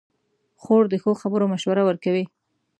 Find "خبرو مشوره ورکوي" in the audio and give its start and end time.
1.21-2.23